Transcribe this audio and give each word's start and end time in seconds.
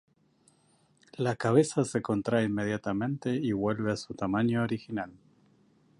La 1.19 1.35
cabeza 1.35 1.85
se 1.85 2.01
contrae 2.01 2.45
inmediatamente 2.45 3.35
y 3.35 3.51
vuelve 3.51 3.91
a 3.91 3.97
su 3.97 4.15
tamaño 4.15 4.63
original. 4.63 5.11